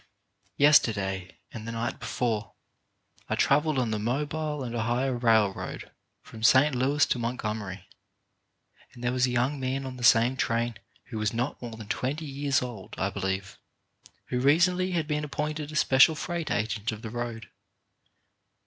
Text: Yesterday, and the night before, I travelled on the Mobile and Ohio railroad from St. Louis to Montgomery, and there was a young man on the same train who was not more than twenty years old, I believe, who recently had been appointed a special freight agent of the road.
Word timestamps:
Yesterday, 0.57 1.37
and 1.53 1.67
the 1.67 1.71
night 1.71 1.99
before, 1.99 2.53
I 3.29 3.35
travelled 3.35 3.77
on 3.77 3.91
the 3.91 3.99
Mobile 3.99 4.63
and 4.63 4.73
Ohio 4.73 5.11
railroad 5.11 5.91
from 6.23 6.41
St. 6.41 6.73
Louis 6.73 7.05
to 7.05 7.19
Montgomery, 7.19 7.87
and 8.93 9.03
there 9.03 9.11
was 9.11 9.27
a 9.27 9.29
young 9.29 9.59
man 9.59 9.85
on 9.85 9.97
the 9.97 10.03
same 10.03 10.35
train 10.37 10.73
who 11.09 11.19
was 11.19 11.35
not 11.35 11.61
more 11.61 11.77
than 11.77 11.87
twenty 11.87 12.25
years 12.25 12.63
old, 12.63 12.95
I 12.97 13.11
believe, 13.11 13.59
who 14.29 14.39
recently 14.39 14.89
had 14.93 15.07
been 15.07 15.23
appointed 15.23 15.71
a 15.71 15.75
special 15.75 16.15
freight 16.15 16.49
agent 16.49 16.91
of 16.91 17.03
the 17.03 17.11
road. 17.11 17.51